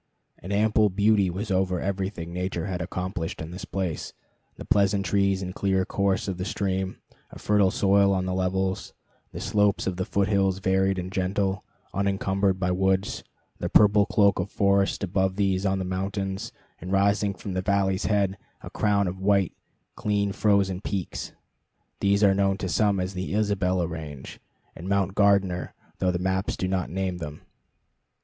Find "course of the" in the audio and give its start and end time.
5.85-6.43